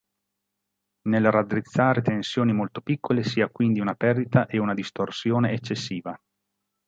[1.09, 6.19] Nel raddrizzare tensioni molto piccole si ha quindi una perdita e una distorsione eccessiva.